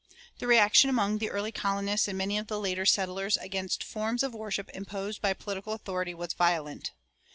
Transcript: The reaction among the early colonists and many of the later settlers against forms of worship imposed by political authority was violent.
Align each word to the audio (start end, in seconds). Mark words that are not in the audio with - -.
The 0.39 0.47
reaction 0.47 0.89
among 0.89 1.19
the 1.19 1.29
early 1.29 1.51
colonists 1.51 2.07
and 2.07 2.17
many 2.17 2.39
of 2.39 2.47
the 2.47 2.59
later 2.59 2.87
settlers 2.87 3.37
against 3.37 3.83
forms 3.83 4.23
of 4.23 4.33
worship 4.33 4.71
imposed 4.73 5.21
by 5.21 5.33
political 5.33 5.73
authority 5.73 6.15
was 6.15 6.33
violent. 6.33 6.89